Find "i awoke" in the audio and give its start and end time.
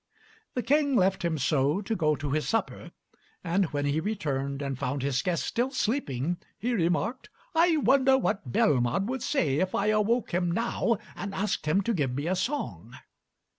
9.75-10.33